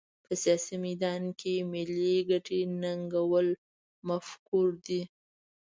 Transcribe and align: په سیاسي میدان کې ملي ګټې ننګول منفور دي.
په 0.25 0.33
سیاسي 0.43 0.75
میدان 0.85 1.23
کې 1.39 1.53
ملي 1.71 2.15
ګټې 2.29 2.59
ننګول 2.81 3.47
منفور 4.07 4.69
دي. 4.85 5.01